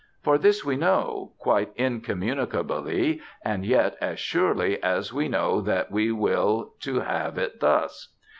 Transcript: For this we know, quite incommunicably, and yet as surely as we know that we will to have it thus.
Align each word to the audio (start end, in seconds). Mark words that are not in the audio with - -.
For 0.23 0.39
this 0.39 0.65
we 0.65 0.77
know, 0.77 1.33
quite 1.37 1.71
incommunicably, 1.75 3.21
and 3.45 3.63
yet 3.63 3.97
as 4.01 4.19
surely 4.19 4.81
as 4.81 5.13
we 5.13 5.27
know 5.27 5.61
that 5.61 5.91
we 5.91 6.11
will 6.11 6.73
to 6.79 7.01
have 7.01 7.37
it 7.37 7.59
thus. 7.59 8.07